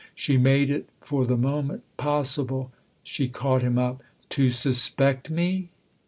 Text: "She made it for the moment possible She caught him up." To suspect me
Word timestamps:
"She 0.25 0.35
made 0.35 0.71
it 0.71 0.89
for 1.01 1.25
the 1.27 1.37
moment 1.37 1.83
possible 1.95 2.71
She 3.03 3.27
caught 3.27 3.61
him 3.61 3.77
up." 3.77 4.01
To 4.29 4.49
suspect 4.49 5.29
me 5.29 5.69